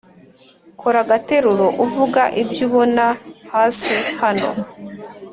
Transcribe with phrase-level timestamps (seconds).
[0.79, 3.05] Kora agateruro uvuga ibyo ubona
[3.53, 4.49] hasi hano